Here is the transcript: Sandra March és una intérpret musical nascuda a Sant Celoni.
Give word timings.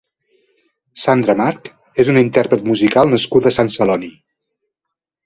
Sandra 1.01 1.35
March 1.41 1.69
és 2.03 2.09
una 2.13 2.23
intérpret 2.27 2.63
musical 2.71 3.13
nascuda 3.13 3.51
a 3.53 3.55
Sant 3.59 3.71
Celoni. 3.75 4.11